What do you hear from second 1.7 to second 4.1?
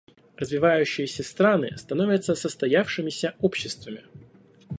становятся состоявшимися обществами.